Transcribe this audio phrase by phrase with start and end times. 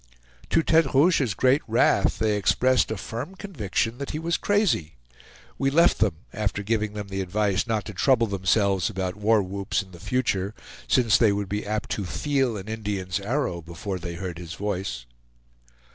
[0.49, 4.95] To Tete Rouge's great wrath they expressed a firm conviction that he was crazy.
[5.59, 9.83] We left them after giving them the advice not to trouble themselves about war whoops
[9.83, 10.55] in future,
[10.87, 15.05] since they would be apt to feel an Indian's arrow before they heard his voice.